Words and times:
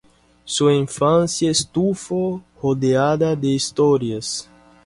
Su 0.45 0.71
infancia 0.71 1.51
estuvo 1.51 2.41
rodeada 2.59 3.35
de 3.35 3.49
historias. 3.49 4.49